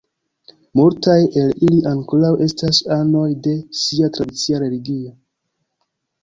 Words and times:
Multaj 0.77 1.17
el 1.41 1.51
ili 1.67 1.77
ankoraŭ 1.91 2.31
estas 2.45 2.79
anoj 2.97 3.27
de 3.49 3.53
sia 3.81 4.11
tradicia 4.17 4.63
religio. 4.65 5.15